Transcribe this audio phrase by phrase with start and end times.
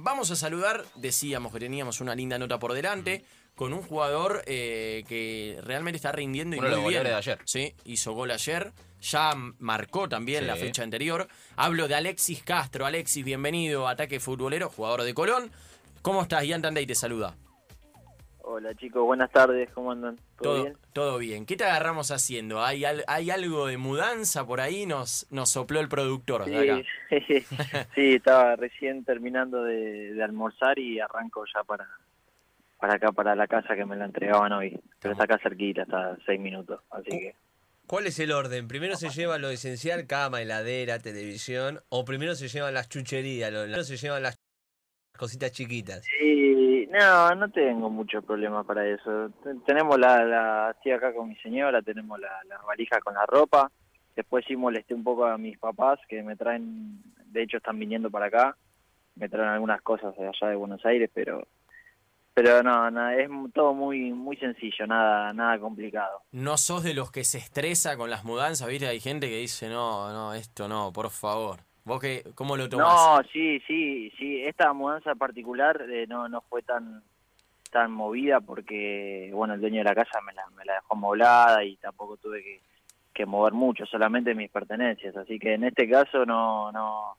[0.00, 5.04] vamos a saludar, decíamos que teníamos una linda nota por delante, con un jugador eh,
[5.08, 7.02] que realmente está rindiendo y los muy bien.
[7.02, 7.40] de ayer.
[7.44, 10.46] Sí, hizo gol ayer, ya marcó también Sí.
[10.46, 11.26] la fecha anterior.
[11.56, 12.86] Hablo de Alexis Castro.
[12.86, 15.50] Alexis, bienvenido Ataque Futbolero, jugador de Colón.
[16.02, 16.44] ¿Cómo estás?
[16.44, 17.34] Ian Tandey te saluda.
[18.50, 20.16] Hola chicos, buenas tardes, ¿cómo andan?
[20.16, 20.76] ¿Todo, Todo, bien?
[20.94, 21.44] todo bien.
[21.44, 22.64] ¿Qué te agarramos haciendo?
[22.64, 24.86] ¿Hay, al- hay algo de mudanza por ahí?
[24.86, 26.82] Nos, nos sopló el productor de acá.
[27.10, 27.46] Sí,
[27.94, 31.86] sí, estaba recién terminando de, de almorzar y arranco ya para,
[32.78, 34.80] para acá, para la casa que me la entregaban hoy.
[34.98, 37.34] Pero está acá cerquita, está seis minutos, así que...
[37.86, 38.66] ¿Cuál es el orden?
[38.68, 41.80] ¿Primero se lleva lo esencial, cama, heladera, televisión?
[41.88, 43.50] ¿O primero se llevan las chucherías?
[43.50, 44.37] lo- Primero se llevan las
[45.18, 46.06] cositas chiquitas.
[46.18, 49.28] Sí, no, no tengo mucho problema para eso.
[49.44, 53.26] T- Tenemos la, la, estoy acá con mi señora, tenemos la, la valija con la
[53.26, 53.70] ropa.
[54.16, 58.10] Después sí molesté un poco a mis papás que me traen, de hecho están viniendo
[58.10, 58.56] para acá,
[59.16, 61.46] me traen algunas cosas de allá de Buenos Aires, pero
[62.34, 66.22] pero no, no es todo muy muy sencillo, nada nada complicado.
[66.32, 68.86] No sos de los que se estresa con las mudanzas, ¿viste?
[68.88, 71.60] Hay gente que dice, no, no, esto no, por favor.
[71.88, 72.86] ¿Vos qué, cómo lo tomás?
[72.94, 74.42] No, sí, sí, sí.
[74.44, 77.02] Esta mudanza particular eh, no, no fue tan
[77.70, 81.64] tan movida porque, bueno, el dueño de la casa me la, me la dejó moblada
[81.64, 82.60] y tampoco tuve que,
[83.12, 85.16] que mover mucho, solamente mis pertenencias.
[85.16, 87.16] Así que en este caso no no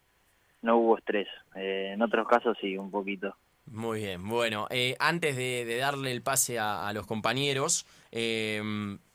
[0.62, 1.28] no hubo estrés.
[1.56, 3.36] Eh, en otros casos sí, un poquito.
[3.72, 8.62] Muy bien, bueno, eh, antes de, de darle el pase a, a los compañeros, eh,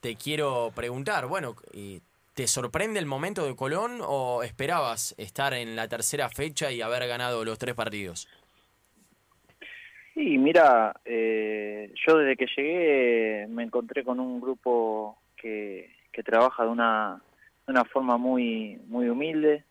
[0.01, 2.01] te quiero preguntar, bueno, eh,
[2.35, 7.07] ¿te sorprende el momento de Colón o esperabas estar en la tercera fecha y haber
[7.07, 8.29] ganado los tres partidos?
[10.15, 16.65] Sí, mira, eh, yo desde que llegué me encontré con un grupo que, que trabaja
[16.65, 17.21] de una,
[17.67, 19.65] de una forma muy, muy humilde.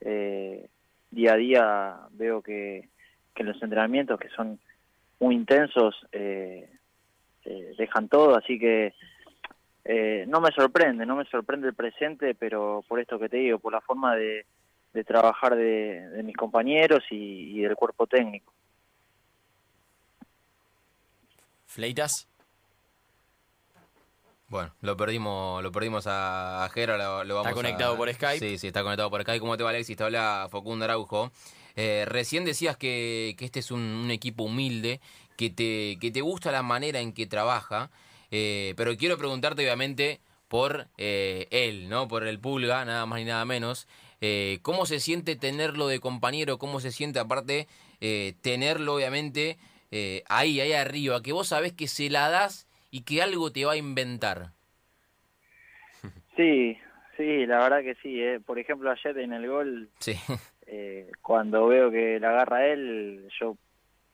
[0.00, 0.68] Eh,
[1.10, 2.88] día a día veo que,
[3.34, 4.58] que los entrenamientos, que son
[5.18, 6.68] muy intensos, eh,
[7.44, 8.92] eh, dejan todo, así que
[9.88, 13.58] eh, no me sorprende, no me sorprende el presente, pero por esto que te digo,
[13.58, 14.44] por la forma de,
[14.92, 18.52] de trabajar de, de mis compañeros y- y del cuerpo técnico.
[21.66, 22.28] ¿Fleitas?
[24.48, 28.12] Bueno, lo perdimos, lo perdimos a, a Jero, lo, lo vamos Está conectado a- por
[28.12, 28.38] Skype.
[28.38, 29.40] Sí, sí, está conectado por Skype.
[29.40, 29.96] ¿Cómo te va, Alexis?
[29.96, 31.32] Te habla Facundo Araujo.
[31.74, 35.00] Eh, recién decías que, que este es un, un equipo humilde,
[35.36, 37.90] que te, que te gusta la manera en que trabaja,
[38.30, 42.08] eh, pero quiero preguntarte, obviamente, por eh, él, ¿no?
[42.08, 43.88] Por el Pulga, nada más ni nada menos.
[44.20, 46.58] Eh, ¿Cómo se siente tenerlo de compañero?
[46.58, 47.66] ¿Cómo se siente, aparte,
[48.00, 49.58] eh, tenerlo, obviamente,
[49.90, 51.22] eh, ahí, ahí arriba?
[51.22, 54.52] Que vos sabés que se la das y que algo te va a inventar.
[56.36, 56.78] Sí,
[57.16, 58.20] sí, la verdad que sí.
[58.44, 60.14] Por ejemplo, ayer en el gol, Sí.
[61.22, 63.56] cuando veo que la agarra él, yo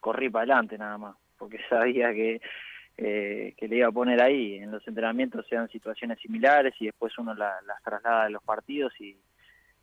[0.01, 2.41] corrí para adelante nada más, porque sabía que,
[2.97, 4.57] eh, que le iba a poner ahí.
[4.57, 8.43] En los entrenamientos se dan situaciones similares y después uno la- las traslada a los
[8.43, 9.17] partidos y,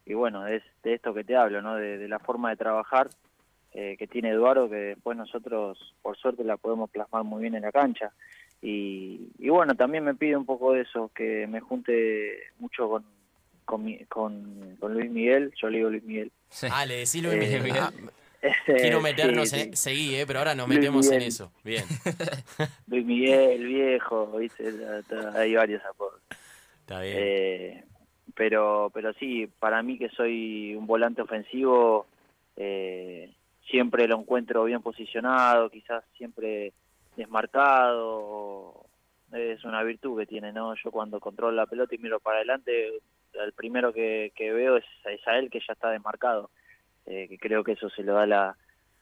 [0.06, 1.76] y bueno, es de esto que te hablo, ¿no?
[1.76, 3.10] De, de la forma de trabajar
[3.74, 7.62] eh, que tiene Eduardo, que después nosotros, por suerte, la podemos plasmar muy bien en
[7.64, 8.12] la cancha.
[8.62, 13.06] Y, y bueno, también me pide un poco de eso, que me junte mucho con,
[13.66, 16.32] con, mi- con, con Luis Miguel, yo le digo Luis Miguel.
[16.50, 16.68] Sí.
[16.72, 17.78] Ah, le decís Luis Eh, Miguel.
[17.80, 17.92] Ah,
[18.42, 19.76] Este, quiero meternos sí, en...
[19.76, 19.76] sí.
[19.76, 21.52] Seguí, eh, pero ahora nos metemos en eso.
[21.64, 21.84] Bien,
[22.88, 24.74] Luis Miguel, viejo, ¿viste?
[25.36, 26.22] Hay varios apodos.
[26.82, 27.18] está bien.
[27.20, 27.84] Eh,
[28.36, 32.08] pero, pero sí, para mí que soy un volante ofensivo,
[32.56, 33.34] eh,
[33.70, 36.74] siempre lo encuentro bien posicionado, quizás siempre
[37.18, 38.86] desmarcado.
[39.34, 40.74] Es una virtud que tiene, ¿no?
[40.76, 43.00] Yo cuando controlo la pelota y miro para adelante,
[43.34, 46.50] el primero que, que veo es, es a él que ya está desmarcado.
[47.10, 48.56] Eh, que creo que eso se lo da la,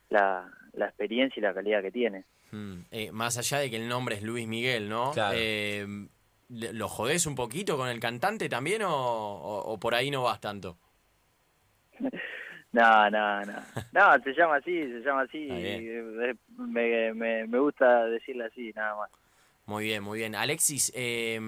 [0.10, 2.24] la, la experiencia y la calidad que tiene.
[2.52, 5.12] Mm, eh, más allá de que el nombre es Luis Miguel, ¿no?
[5.12, 5.36] Claro.
[5.38, 5.86] Eh,
[6.50, 10.24] ¿le- ¿Lo jodés un poquito con el cantante también o, o- o por ahí no
[10.24, 10.78] vas tanto?
[12.74, 13.54] No, no, no.
[13.94, 15.48] No, se llama así, se llama así.
[15.50, 19.10] Eh, Me, me, me gusta decirle así, nada más.
[19.68, 20.34] Muy bien, muy bien.
[20.34, 21.42] Alexis, eh,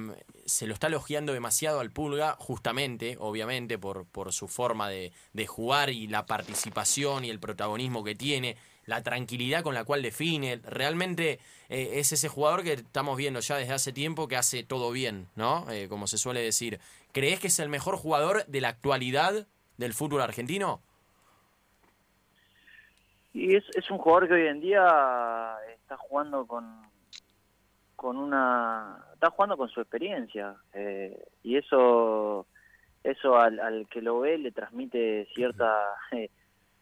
[0.45, 5.47] se lo está elogiando demasiado al Pulga, justamente, obviamente, por, por su forma de, de
[5.47, 10.57] jugar y la participación y el protagonismo que tiene, la tranquilidad con la cual define.
[10.65, 11.39] Realmente
[11.69, 15.29] eh, es ese jugador que estamos viendo ya desde hace tiempo que hace todo bien,
[15.37, 15.65] ¿no?
[15.71, 16.81] Eh, como se suele decir.
[17.13, 20.81] ¿Crees que es el mejor jugador de la actualidad del fútbol argentino?
[23.33, 26.89] Y es, es un jugador que hoy en día está jugando con
[27.99, 32.47] con una está jugando con su experiencia eh, y eso
[33.03, 36.29] eso al, al que lo ve le transmite cierta eh,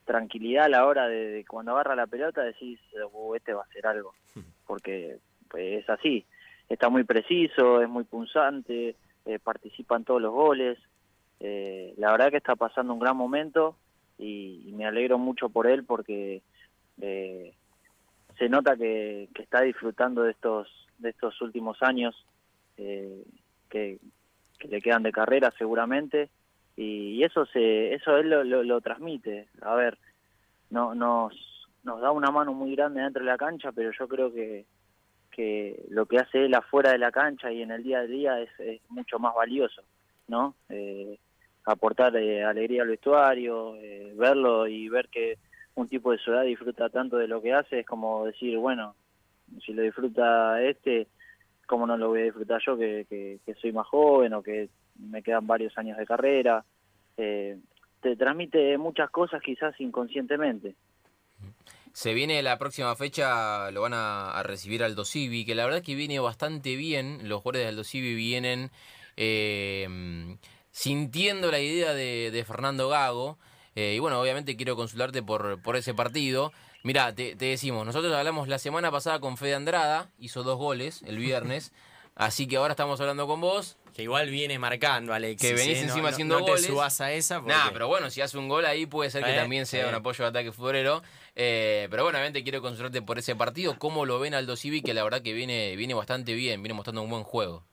[0.08, 2.80] tranquilidad a la hora de, cuando agarra la pelota decís,
[3.14, 4.14] uh, este va a hacer algo,
[4.66, 5.18] porque
[5.50, 6.26] pues, es así,
[6.70, 10.80] está muy preciso, es muy punzante, eh, participa en todos los goles,
[11.42, 13.76] eh, la verdad que está pasando un gran momento
[14.18, 16.44] y, me alegro mucho por él porque
[17.02, 17.54] eh,
[18.38, 22.16] se nota que, está disfrutando de estos de estos últimos años
[22.76, 23.24] que,
[24.60, 26.30] que le quedan de carrera seguramente
[26.76, 29.48] y, eso se eso él lo, lo, transmite.
[29.62, 29.98] A ver
[30.70, 31.34] no nos
[31.84, 34.66] nos da una mano muy grande dentro de la cancha pero yo creo que
[35.32, 38.40] que lo que hace él afuera de la cancha y en el día a día
[38.42, 39.82] es, es mucho más valioso
[40.28, 41.18] no eh,
[41.66, 45.38] aportar eh, alegría al vestuario eh, verlo y ver que
[45.76, 48.96] un tipo de ciudad disfruta tanto de lo que hace es como decir bueno
[49.66, 51.08] si lo disfruta este
[51.68, 53.06] cómo no lo voy a disfrutar yo que,
[53.46, 56.64] que soy más joven o que me quedan varios años de carrera.
[57.18, 57.58] Eh,
[58.02, 60.76] te transmite muchas cosas quizás inconscientemente.
[61.92, 65.96] Se viene la próxima fecha, lo van a, recibir Aldo Civi, que la verdad que
[65.96, 67.28] viene bastante bien.
[67.28, 68.70] Los jugadores de Aldo Civi vienen
[69.18, 70.38] eh,
[70.70, 73.40] sintiendo la idea de, Fernando Gago.
[73.76, 76.52] Eh, y bueno, obviamente quiero consultarte por, por ese partido.
[76.88, 81.04] Mira, te, te, decimos, nosotros hablamos la semana pasada con Fede Andrada, hizo dos goles
[81.06, 81.74] el viernes.
[82.16, 83.78] Así que ahora estamos hablando con vos.
[83.94, 85.42] Que igual viene marcando, Alex.
[85.42, 86.62] Que venís encima haciendo goles.
[86.62, 87.42] No te subas a esa.
[87.42, 87.52] Porque...
[87.52, 89.96] Nah, pero bueno, si hace un gol ahí puede ser que eh, también sea un
[89.96, 91.02] apoyo de ataque futbolero.
[91.36, 93.78] Eh, pero bueno, obviamente quiero consultarte por ese partido.
[93.78, 94.82] ¿Cómo lo ven Aldo Civi?
[94.82, 97.66] Que la verdad que viene, viene bastante bien, viene mostrando un buen juego.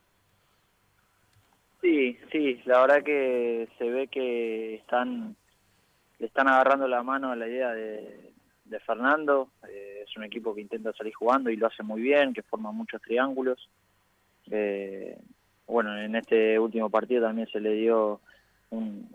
[1.81, 5.37] Sí, sí, la verdad que se ve que están
[6.19, 8.34] le están agarrando la mano a la idea de,
[8.85, 9.49] Fernando.
[9.67, 12.71] Eh, es un equipo que intenta salir jugando y lo hace muy bien, que forma
[12.71, 13.69] muchos triángulos.
[14.51, 15.17] Eh,
[15.67, 18.21] bueno, en este último partido también se le dio
[18.69, 19.07] un,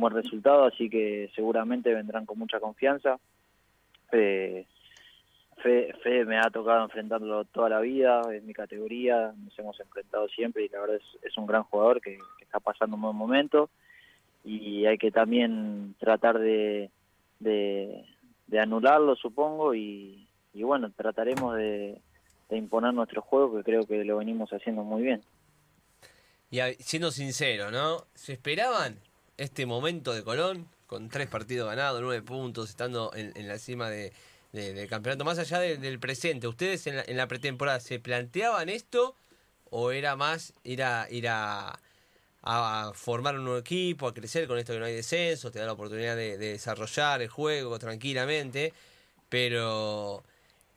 [0.00, 3.18] buen resultado, así que seguramente vendrán con mucha confianza.
[4.12, 4.66] Eh,
[5.56, 10.64] Fe, me ha tocado enfrentarlo toda la vida, es mi categoría, nos hemos enfrentado siempre
[10.64, 13.68] y la verdad es, un gran jugador que, está pasando un buen momento
[14.44, 16.90] y hay que también tratar de,
[17.40, 18.04] de,
[18.52, 22.00] anularlo, supongo, y bueno, trataremos de,
[22.48, 25.22] de imponer nuestro juego, que creo que lo venimos haciendo muy bien.
[26.50, 28.06] Y siendo sincero, ¿no?
[28.14, 28.98] ¿Se esperaban
[29.36, 34.12] este momento de Colón con tres partidos ganados, nueve puntos, estando en, la cima de,
[34.52, 36.46] del campeonato, más allá del presente?
[36.46, 39.16] ¿Ustedes en la, pretemporada se planteaban esto
[39.70, 41.80] o era más ir a, ir a,
[42.94, 45.72] formar un nuevo equipo, a crecer con esto que no hay descenso, te da la
[45.72, 48.72] oportunidad de desarrollar el juego tranquilamente,
[49.28, 50.22] pero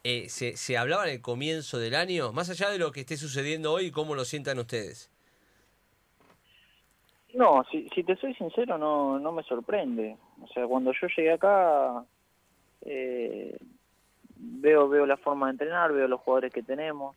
[0.03, 3.17] eh, se, se, hablaba en el comienzo del año, más allá de lo que esté
[3.17, 5.11] sucediendo hoy, ¿cómo lo sientan ustedes?
[7.33, 10.17] No, si, si te soy sincero, no, no me sorprende.
[10.41, 12.03] O sea, cuando yo llegué acá,
[12.81, 13.57] eh,
[14.35, 17.15] veo, veo la forma de entrenar, veo los jugadores que tenemos,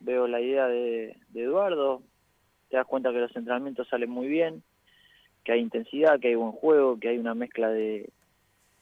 [0.00, 2.02] veo la idea de, Eduardo,
[2.70, 4.62] te das cuenta que los entrenamientos salen muy bien,
[5.44, 8.10] que hay intensidad, que hay buen juego, que hay una mezcla de,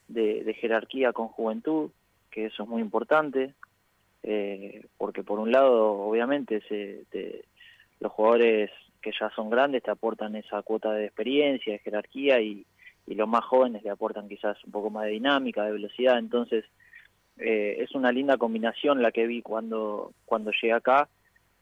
[0.08, 1.90] de jerarquía con juventud
[2.30, 3.54] que eso es muy importante,
[4.22, 7.04] eh, porque por un lado, obviamente, se,
[8.00, 8.70] los jugadores
[9.00, 12.64] que ya son grandes te aportan esa cuota de experiencia, de jerarquía, y,
[13.06, 16.66] los más jóvenes le aportan quizás un poco más de dinámica, de velocidad, entonces
[17.38, 21.08] eh, es una linda combinación la que vi cuando, cuando llegué acá,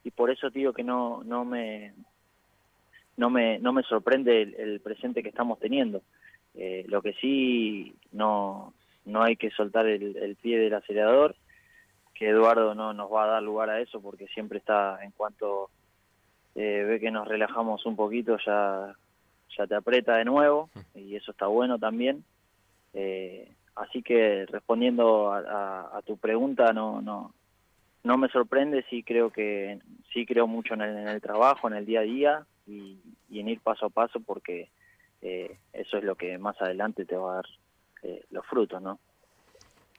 [0.02, 1.92] y por eso digo que no, no me
[3.16, 6.02] no me, no me sorprende el, presente que estamos teniendo.
[6.54, 8.72] Eh, lo que sí no,
[9.04, 11.34] no hay que soltar el, pie del acelerador,
[12.14, 15.70] que Eduardo no nos va a dar lugar a eso porque siempre está, en cuanto
[16.54, 18.94] eh, ve que nos relajamos un poquito, ya,
[19.56, 22.24] ya te aprieta de nuevo y eso está bueno también.
[22.94, 27.34] Eh, así que respondiendo a, tu pregunta, no, no,
[28.04, 29.78] no me sorprende, sí creo que
[30.12, 33.86] sí creo mucho en el, trabajo, en el día a día y, en ir paso
[33.86, 34.70] a paso porque
[35.22, 37.46] eh, eso es lo que más adelante te va a dar
[38.02, 38.98] eh, los frutos, ¿no?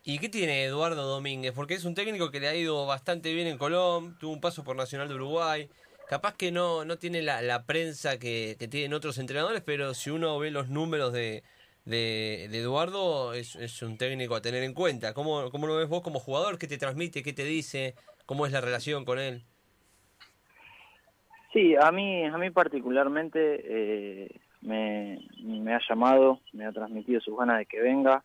[0.04, 1.52] ¿Y qué tiene Eduardo Domínguez?
[1.54, 4.64] Porque es un técnico que le ha ido bastante bien en Colón, tuvo un paso
[4.64, 5.70] por Nacional de Uruguay.
[6.08, 10.50] Capaz que no, no tiene la, prensa que, tienen otros entrenadores, pero si uno ve
[10.50, 11.44] los números de,
[11.84, 15.14] de, Eduardo, es, un técnico a tener en cuenta.
[15.14, 16.58] ¿Cómo, ¿Cómo lo ves vos como jugador?
[16.58, 17.22] ¿Qué te transmite?
[17.22, 17.94] ¿Qué te dice?
[18.26, 19.44] ¿Cómo es la relación con él?
[21.54, 27.38] Sí, a mí, a mí particularmente eh, me, me ha llamado, me ha transmitido sus
[27.38, 28.24] ganas de que venga.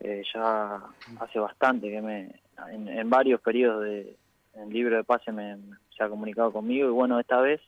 [0.00, 0.80] Eh, ya
[1.18, 2.40] hace bastante que me,
[2.70, 4.16] en, varios periodos de,
[4.54, 5.56] en libro de pase me,
[5.96, 7.60] se ha comunicado conmigo y bueno, esta vez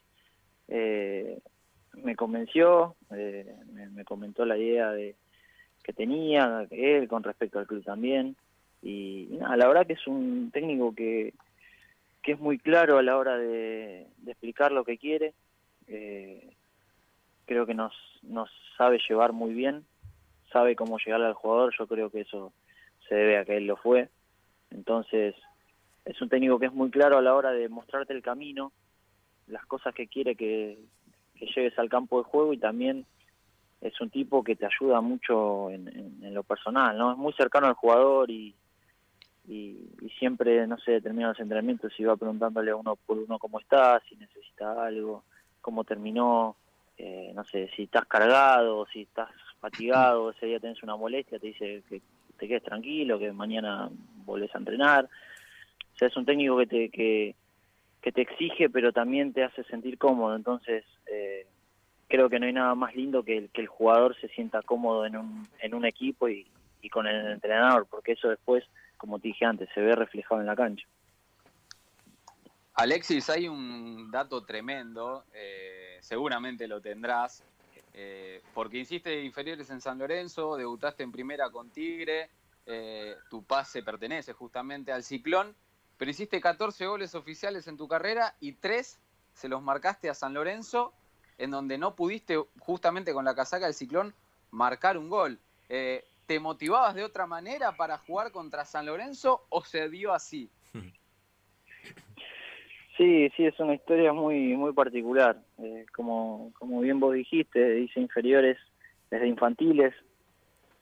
[0.68, 1.40] eh,
[1.94, 5.16] me convenció, eh, me, comentó la idea de,
[5.82, 8.36] que tenía él con respecto al club también.
[8.82, 11.34] Y, nada, la verdad que es un técnico que,
[12.22, 15.34] que es muy claro a la hora de, explicar lo que quiere.
[15.86, 16.54] Eh,
[17.46, 19.84] creo que nos, nos sabe llevar muy bien,
[20.52, 22.52] sabe cómo llegarle al jugador, yo creo que eso
[23.08, 24.08] se debe a que él lo fue.
[24.70, 25.34] Entonces,
[26.04, 28.72] es un técnico que es muy claro a la hora de mostrarte el camino,
[29.46, 30.78] las cosas que quiere que,
[31.34, 33.06] que llegues al campo de juego y también
[33.80, 37.12] es un tipo que te ayuda mucho en, lo personal, ¿no?
[37.12, 38.54] Es muy cercano al jugador y,
[39.48, 43.58] y, siempre, no sé, termina los entrenamientos y va preguntándole a uno por uno cómo
[43.60, 45.24] está, si necesita algo,
[45.60, 46.56] cómo terminó,
[46.98, 49.30] eh, no sé, si estás cargado, si estás
[49.60, 52.00] fatigado, ese día tenés una molestia, te dice que
[52.38, 53.90] te quedes tranquilo, que mañana
[54.24, 55.04] volvés a entrenar.
[55.04, 59.98] O sea, es un técnico que te, que te exige, pero también te hace sentir
[59.98, 60.34] cómodo.
[60.34, 61.46] Entonces, eh,
[62.10, 65.06] creo que no hay nada más lindo que el, que el jugador se sienta cómodo
[65.06, 66.46] en un, en un equipo y,
[66.90, 68.64] con el entrenador, porque eso después,
[69.00, 70.86] como te dije antes, se ve reflejado en la cancha.
[72.74, 77.42] Alexis, hay un dato tremendo, eh, seguramente lo tendrás,
[77.94, 82.28] eh, porque hiciste inferiores en San Lorenzo, debutaste en primera con Tigre,
[82.66, 85.56] eh, tu pase pertenece justamente al Ciclón,
[85.96, 88.98] pero hiciste 14 goles oficiales en tu carrera y 3
[89.32, 90.92] se los marcaste a San Lorenzo
[91.38, 94.14] en donde no pudiste justamente con la casaca del ciclón
[94.50, 95.38] marcar un gol.
[96.30, 100.48] ¿Te motivabas de otra manera para jugar contra San Lorenzo o se dio así?
[102.96, 105.40] Sí, sí, es una historia muy muy particular.
[105.58, 108.58] Eh, como, como bien vos dijiste, hice inferiores
[109.10, 109.94] desde infantiles.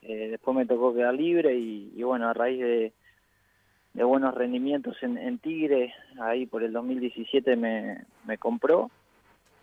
[0.02, 2.92] Eh, después me tocó quedar libre y, bueno, a raíz de,
[3.94, 8.90] buenos rendimientos en, en, Tigre, ahí por el 2017 me, me compró.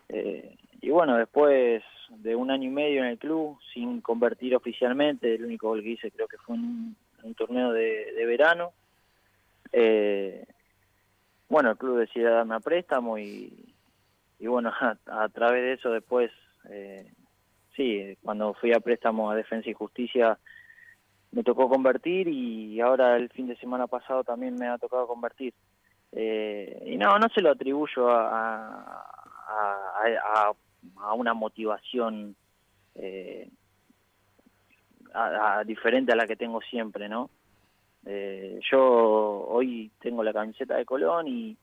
[0.08, 5.36] Eh, y bueno, después de un año y medio en el club, sin convertir oficialmente,
[5.36, 8.74] el único gol que hice creo que fue en un, torneo de, verano.
[9.72, 10.46] Eh,
[11.50, 13.74] bueno, el club decidió darme a préstamo y,
[14.40, 14.72] y bueno,
[15.08, 16.32] a, través de eso después,
[16.70, 17.12] eh,
[17.76, 20.38] sí, cuando fui a préstamo a Defensa y Justicia
[21.32, 25.54] me tocó convertir y ahora el fin de semana pasado también me ha tocado convertir.
[26.12, 29.06] Eh, y no, no se lo atribuyo a,
[29.48, 30.54] a, a
[31.16, 32.36] una motivación
[32.96, 33.50] eh,
[35.14, 37.30] a, diferente a la que tengo siempre, ¿no?
[38.06, 41.58] Eh, yo hoy tengo la camiseta de Colón y,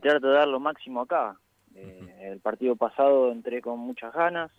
[0.00, 1.36] trato de dar lo máximo acá.
[1.74, 4.50] Eh, el partido pasado entré con muchas ganas,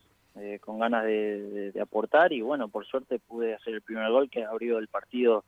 [0.62, 4.78] con ganas de, aportar y bueno, por suerte pude hacer el primer gol que abrió
[4.78, 5.44] el partido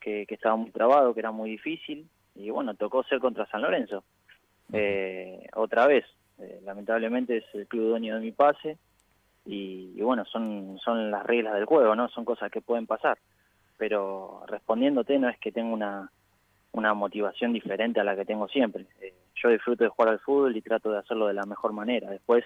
[0.00, 3.62] que, que estaba muy trabado, que era muy difícil y bueno, tocó ser contra San
[3.62, 4.04] Lorenzo.
[5.54, 6.04] otra vez,
[6.42, 8.76] eh, lamentablemente es el club dueño de mi pase
[9.44, 12.08] y, bueno, son, son las reglas del juego, ¿no?
[12.08, 13.18] Son cosas que pueden pasar.
[13.76, 16.10] Pero respondiéndote no es que tenga una,
[16.72, 18.86] una motivación diferente a la que tengo siempre.
[19.00, 22.10] Eh, yo disfruto de jugar al fútbol y trato de hacerlo de la mejor manera.
[22.10, 22.44] Después,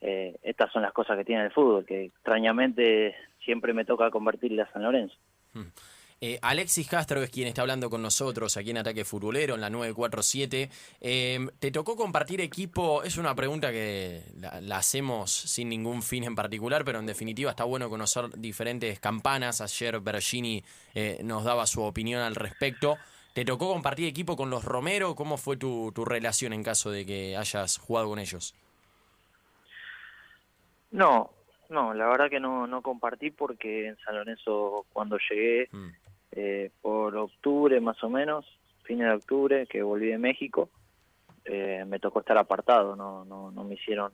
[0.00, 3.14] eh, estas son las cosas que tiene el fútbol, que extrañamente
[3.44, 5.16] siempre me toca convertirle a San Lorenzo.
[5.54, 5.68] Hmm.
[6.18, 9.68] Eh, Alexis Castro es quien está hablando con nosotros aquí en Ataque Futbolero, en la
[9.68, 10.70] 947.
[11.00, 13.02] Em, ¿Te tocó compartir equipo?
[13.02, 17.64] Es una pregunta que la, hacemos sin ningún fin en particular, pero en definitiva está
[17.64, 19.60] bueno conocer diferentes campanas.
[19.60, 22.96] Ayer Bergini eh, nos daba su opinión al respecto.
[23.34, 25.14] ¿Te tocó compartir equipo con los Romero?
[25.14, 28.54] ¿Cómo fue tu, relación en caso de que hayas jugado con ellos?
[30.92, 31.30] No,
[31.68, 36.05] no, la verdad que no, no compartí porque en San Lorenzo cuando llegué mm.
[36.38, 38.44] Eh, por octubre más o menos,
[38.84, 40.68] fines de octubre, que volví de México,
[41.46, 44.12] eh, me tocó estar apartado, no, no, no me hicieron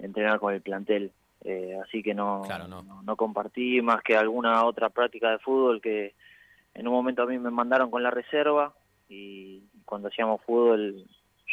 [0.00, 1.12] entrenar con el plantel.
[1.44, 2.42] Eh, así que no,
[3.04, 3.16] no.
[3.16, 6.16] compartí más que alguna otra práctica de fútbol que
[6.74, 8.74] en un momento a mí me mandaron con la reserva
[9.08, 11.06] y cuando hacíamos fútbol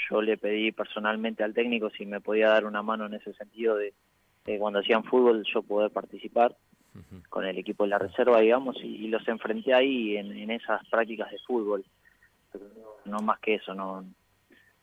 [0.10, 3.76] yo le pedí personalmente al técnico si me podía dar una mano en ese sentido
[3.76, 3.94] de,
[4.46, 6.56] de cuando hacían fútbol yo poder participar
[7.30, 11.40] con el equipo de la reserva, digamos, y, los enfrenté ahí en, esas prácticas de
[11.40, 11.86] fútbol.
[13.06, 14.06] No más que eso, no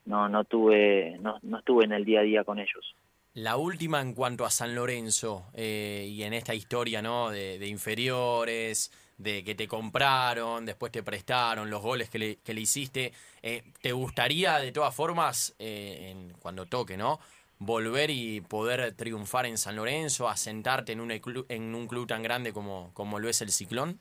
[0.04, 2.94] no no tuve no, no estuve en el día a día con ellos.
[3.34, 7.30] La última en cuanto a San Lorenzo eh, y en esta historia, ¿no?
[7.30, 12.60] De, inferiores, de que te compraron, después te prestaron, los goles que le, que le
[12.60, 13.14] hiciste.
[13.40, 17.20] Eh, ¿Te gustaría, de todas formas, eh, en, cuando toque, ¿no?
[17.64, 21.12] Volver y poder triunfar en San Lorenzo, asentarte en un,
[21.48, 24.00] en un club tan grande como, como lo es el Ciclón?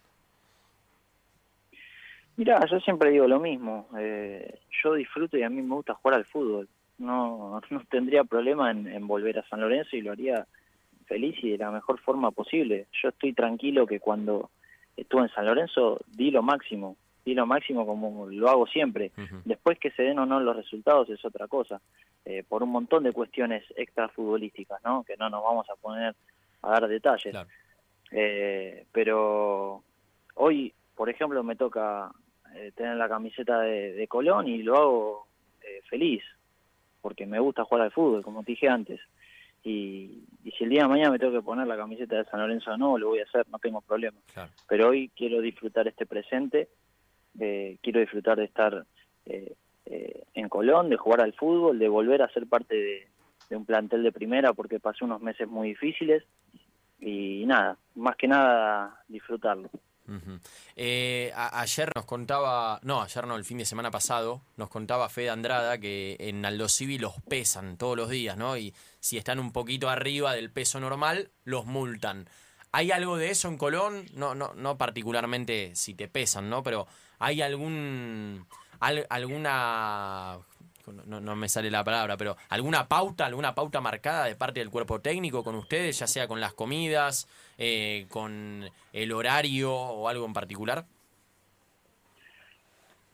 [2.38, 3.88] Mira, yo siempre digo lo mismo.
[4.00, 6.68] Eh, yo disfruto y a mí me gusta jugar al fútbol.
[6.98, 10.48] No, no tendría problema en, volver a San Lorenzo y lo haría
[11.06, 12.88] feliz y de la mejor forma posible.
[13.02, 14.50] Yo estoy tranquilo que cuando
[14.98, 19.12] estuve en San Lorenzo di lo máximo, di lo máximo como lo hago siempre.
[19.46, 21.82] Después que se den o no los resultados es otra cosa,
[22.26, 25.04] eh, por un montón de cuestiones extra futbolísticas, ¿no?
[25.04, 26.16] Que no nos vamos a poner
[26.62, 27.36] a dar detalles.
[28.12, 29.84] Eh, pero
[30.36, 32.12] hoy, por ejemplo, me toca
[32.56, 35.28] eh, tener la camiseta de, Colón y lo hago
[35.90, 36.24] feliz,
[37.02, 39.00] porque me gusta jugar al fútbol, como te dije antes.
[39.64, 40.24] Y,
[40.58, 42.98] si el día de mañana me tengo que poner la camiseta de San Lorenzo no,
[42.98, 44.18] lo voy a hacer, no tengo problema.
[44.68, 46.68] Pero hoy quiero disfrutar este presente,
[47.40, 48.86] eh, quiero disfrutar de estar
[49.26, 53.08] eh, eh, en Colón, de jugar al fútbol, de volver a ser parte de,
[53.56, 56.24] un plantel de primera porque pasé unos meses muy difíciles
[57.02, 59.70] y nada, más que nada disfrutarlo.
[61.36, 65.78] ayer nos contaba, no, ayer no, el fin de semana pasado, nos contaba Fede Andrada
[65.80, 68.56] que en Aldo Civi los pesan todos los días, ¿no?
[68.56, 72.30] Y si están un poquito arriba del peso normal, los multan.
[72.72, 74.06] ¿Hay algo de eso en Colón?
[74.14, 76.64] No, no, no particularmente si te pesan, ¿no?
[76.64, 76.88] Pero
[77.22, 78.46] ¿hay algún
[78.80, 80.40] alguna
[81.06, 85.00] no, me sale la palabra, pero alguna pauta, alguna pauta marcada de parte del cuerpo
[85.00, 90.34] técnico con ustedes, ya sea con las comidas, eh, con el horario o algo en
[90.34, 90.86] particular?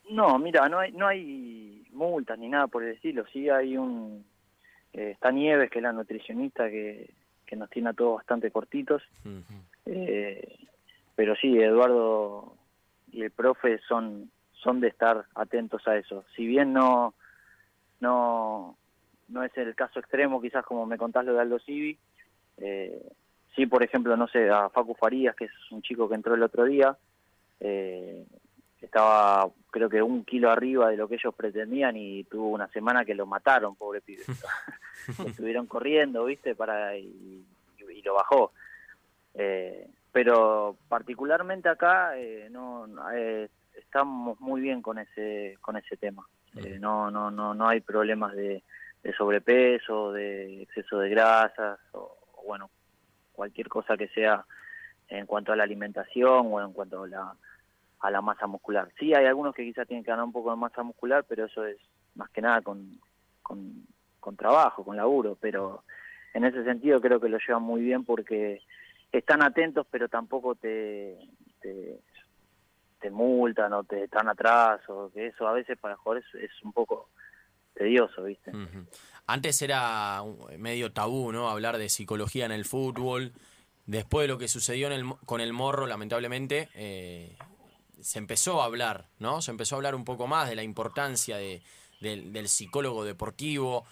[0.09, 3.25] No, mira, no hay, no hay multas ni nada por el estilo.
[3.33, 4.25] Sí hay un
[4.93, 7.09] eh, está Nieves, que es la nutricionista que,
[7.55, 9.03] nos tiene a todos bastante cortitos.
[9.85, 10.57] Eh,
[11.15, 12.56] pero sí, Eduardo
[13.11, 16.25] y el profe son, son de estar atentos a eso.
[16.35, 17.13] Si bien no,
[17.99, 18.77] no,
[19.29, 21.97] no es el caso extremo, quizás como me contás lo de Aldo Civi,
[22.57, 23.01] eh,
[23.55, 26.43] sí, por ejemplo, no sé, a Facu Farías, que es un chico que entró el
[26.43, 26.97] otro día,
[27.59, 28.25] eh,
[28.81, 33.05] estaba creo que un kilo arriba de lo que ellos pretendían y tuvo una semana
[33.05, 34.23] que lo mataron, pobre pibe.
[35.25, 36.55] estuvieron corriendo, ¿viste?
[36.55, 37.45] para y,
[38.03, 38.53] lo bajó.
[39.33, 39.87] Eh,
[40.17, 46.27] pero particularmente acá eh, no eh, estamos muy bien con ese con ese tema.
[46.79, 48.63] no no no no hay problemas de,
[49.15, 52.71] sobrepeso, de exceso de grasas o, bueno
[53.31, 54.43] cualquier cosa que sea
[55.07, 57.35] en cuanto a la alimentación o en cuanto a la
[57.99, 58.89] a la masa muscular.
[58.97, 61.63] Sí, hay algunos que quizás tienen que ganar un poco de masa muscular, pero eso
[61.63, 61.77] es
[62.15, 62.99] más que nada con,
[63.43, 65.83] con, trabajo, con laburo, pero
[66.33, 68.61] en ese sentido creo que lo llevan muy bien porque
[69.11, 71.17] están atentos, pero tampoco te,
[71.61, 76.73] te, multan o te están atrás, o que eso a veces para jugadores es, un
[76.73, 77.09] poco
[77.73, 78.51] tedioso, ¿viste?
[79.25, 80.23] Antes era
[80.57, 81.49] medio tabú, ¿no?
[81.49, 83.31] Hablar de psicología en el fútbol.
[83.85, 87.37] Después de lo que sucedió en el, con el morro, lamentablemente, eh,
[88.01, 89.41] se empezó a hablar, ¿no?
[89.41, 91.61] Se empezó a hablar un poco más de la importancia de,
[92.01, 93.85] del psicólogo deportivo.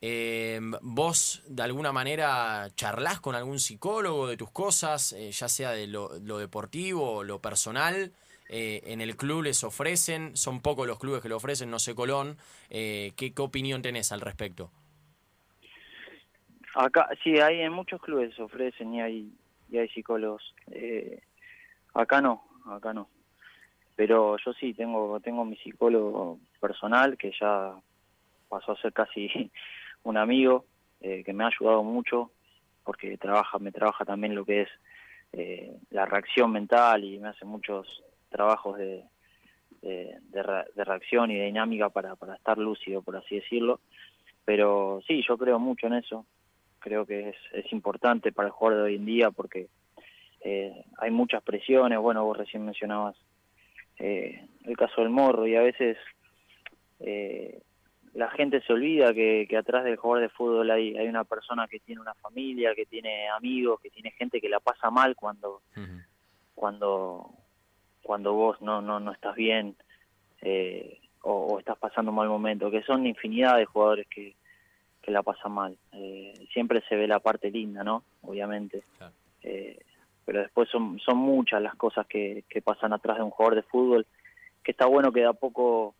[0.00, 5.70] Eh, ¿Vos de alguna manera charlas con algún psicólogo de tus cosas, eh, ya sea
[5.70, 8.12] de lo, deportivo o lo personal?
[8.48, 11.94] Eh, en el club les ofrecen, son pocos los clubes que lo ofrecen, no sé
[11.94, 12.36] Colón.
[12.68, 14.70] ¿qué, ¿qué, opinión tenés al respecto?
[16.74, 19.32] Acá, sí, hay en muchos clubes ofrecen y hay,
[19.70, 20.54] y hay psicólogos.
[21.94, 23.08] acá no, acá no
[23.96, 27.74] pero yo sí tengo tengo mi psicólogo personal que ya
[28.48, 29.50] pasó a ser casi
[30.06, 30.64] un amigo
[31.00, 32.30] eh, que me ha ayudado mucho
[32.84, 34.68] porque trabaja me trabaja también lo que es
[35.32, 39.04] eh, la reacción mental y me hace muchos trabajos de,
[39.82, 43.80] de, reacción y de dinámica para, para estar lúcido por así decirlo.
[44.44, 46.24] Pero sí yo creo mucho en eso.
[46.78, 49.66] Creo que es, es importante para el jugador de hoy en día porque
[50.42, 51.98] eh, hay muchas presiones.
[51.98, 53.16] Bueno vos recién mencionabas
[53.98, 55.96] el caso del morro y a veces
[57.00, 57.62] eh,
[58.16, 61.80] la gente se olvida que, atrás del jugador de fútbol hay, hay una persona que
[61.80, 65.62] tiene una familia, que tiene amigos, que tiene gente que la pasa mal cuando
[66.54, 67.30] cuando
[68.02, 69.76] cuando vos no no no estás bien
[70.40, 74.34] eh, o, estás pasando un mal momento, que son infinidad de jugadores que,
[75.02, 75.76] que la pasan mal.
[76.52, 78.02] siempre se ve la parte linda, ¿no?
[78.22, 78.82] Obviamente
[80.26, 83.62] pero después son, son muchas las cosas que, que pasan atrás de un jugador de
[83.62, 84.06] fútbol,
[84.62, 85.94] que está bueno que de a poco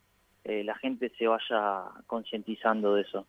[0.48, 3.26] eh, la gente se vaya concientizando de eso.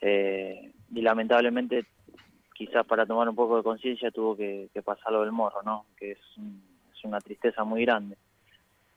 [0.00, 1.84] Eh, y lamentablemente,
[2.54, 5.84] quizás para tomar un poco de conciencia tuvo que, que, pasar lo del morro, ¿no?
[5.94, 8.16] Que es, es una tristeza muy grande.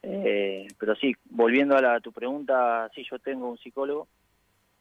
[0.02, 4.08] Eh, pero sí, volviendo a, la, tu pregunta, sí, yo tengo un psicólogo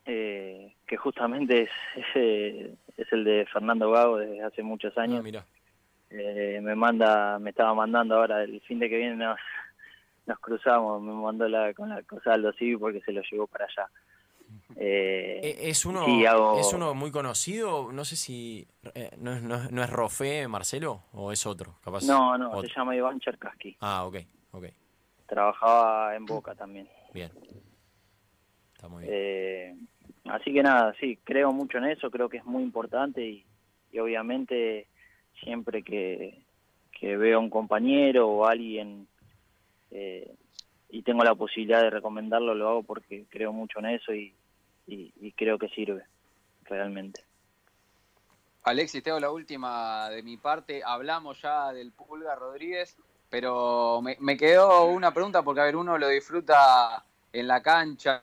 [0.04, 1.70] que justamente es,
[2.96, 5.24] es, el de Fernando Gago desde hace muchos ah, años.
[6.10, 9.26] Eh, me manda, me estaba mandando ahora el fin de que viene
[10.28, 13.64] nos cruzamos, me mandó la, con la cosa Aldo Civi porque se lo llevó para
[13.64, 13.88] allá.
[14.76, 17.90] Eh, Eh, ¿Es uno, sí, hago- ¿Es uno muy conocido?
[17.92, 18.66] No sé si...
[18.94, 21.02] eh, ¿no, es- no, es- no es Rofé, Marcelo?
[21.12, 21.74] ¿O es otro?
[21.82, 22.68] Capaz no, no, otro.
[22.68, 23.76] se llama Iván Cherkaski.
[23.80, 24.16] Ah, ok,
[24.52, 24.64] ok.
[25.26, 26.88] Trabajaba en Boca también.
[27.12, 27.30] Bien.
[28.74, 29.14] Está muy bien.
[29.14, 29.76] Eh,
[30.26, 33.44] así que nada, sí, creo mucho en eso, creo que es muy importante y,
[33.92, 34.86] y obviamente
[35.42, 36.42] siempre que,
[36.92, 39.06] que veo a un compañero o a alguien
[39.90, 40.34] eh,
[40.90, 44.34] y tengo la posibilidad de recomendarlo, lo hago porque creo mucho en eso y,
[44.86, 46.04] y- y creo que sirve
[46.64, 47.22] realmente.
[48.64, 50.82] Alexis, te hago la última de mi parte.
[50.84, 52.96] Hablamos ya del Pulga Rodríguez,
[53.30, 58.22] pero me, me quedó una pregunta porque, a ver, uno lo disfruta en la cancha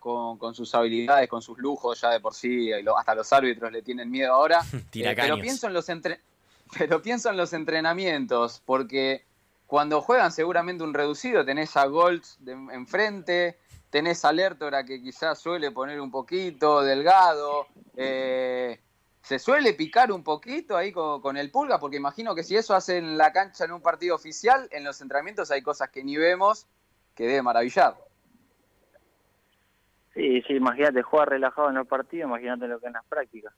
[0.00, 3.82] con, con sus habilidades, con sus lujos ya de por sí, hasta los árbitros le
[3.82, 4.60] tienen miedo ahora.
[5.12, 6.20] Eh, pero pienso en los entre-
[6.78, 9.24] pero pienso en los entrenamientos, porque
[9.70, 12.40] cuando juegan seguramente un reducido, tenés a Golds
[12.72, 13.56] enfrente,
[13.88, 18.80] tenés a Lertora que quizás suele poner un poquito, delgado, eh,
[19.22, 22.98] se suele picar un poquito ahí con, el pulga, porque imagino que si eso hace
[22.98, 26.66] en la cancha en un partido oficial, en los entrenamientos hay cosas que ni vemos
[27.14, 27.94] que debe maravillar.
[30.14, 33.54] Sí, sí, imagínate, juega relajado en el partido, imagínate lo que en las prácticas.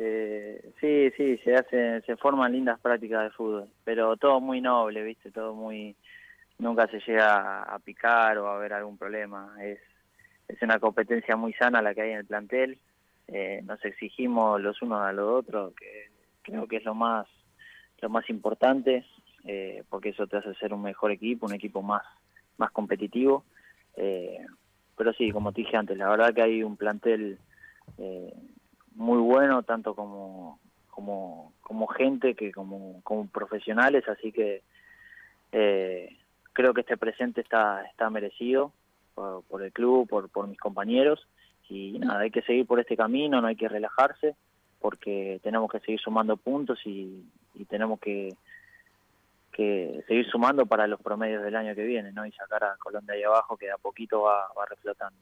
[0.00, 5.02] Eh, sí, sí, se hace, se forman lindas prácticas de fútbol, pero todo muy noble,
[5.02, 5.96] viste, todo muy,
[6.58, 9.56] nunca se llega a picar o a haber algún problema.
[9.60, 9.80] Es,
[10.46, 12.78] es una competencia muy sana la que hay en el plantel.
[13.26, 16.10] Eh, nos exigimos los unos a los otros, que
[16.42, 17.26] creo que es lo más,
[18.00, 19.04] lo más importante,
[19.44, 22.04] eh, porque eso te hace ser un mejor equipo, un equipo más,
[22.56, 23.44] más competitivo.
[23.96, 24.46] Eh,
[24.96, 27.38] pero sí, como te dije antes, la verdad que hay un plantel
[27.98, 28.32] eh,
[28.98, 30.58] muy bueno, tanto como,
[30.90, 34.62] como, como gente que como, como profesionales, así que
[35.52, 36.16] eh,
[36.52, 38.72] creo que este presente está, está merecido
[39.14, 41.26] por, por el club, por, por mis compañeros,
[41.68, 44.34] y nada, hay que seguir por este camino, no hay que relajarse,
[44.80, 47.24] porque tenemos que seguir sumando puntos y,
[47.68, 48.34] tenemos que,
[49.52, 52.24] que seguir sumando para los promedios del año que viene, ¿no?
[52.24, 55.18] Y sacar a Colón de ahí abajo, que de a poquito va, va reflotando.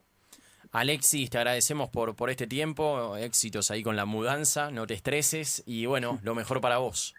[0.73, 5.63] Alexis, te agradecemos por, por este tiempo, éxitos ahí con la mudanza, no te estreses
[5.67, 7.15] y bueno, lo mejor para vos.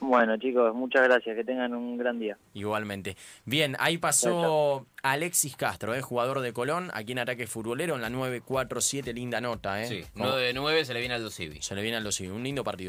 [0.00, 2.38] Bueno, chicos, muchas gracias, que tengan un gran día.
[2.54, 3.16] Igualmente.
[3.44, 8.08] Bien, ahí pasó Alexis Castro, eh, jugador de Colón, aquí en Ataque Futbolero, en la
[8.08, 9.82] 947, linda nota.
[9.82, 9.86] Eh.
[9.86, 11.60] Sí, Como- 9 de 9 se le viene al Dosivi.
[11.62, 12.86] Se le viene a los un lindo partido.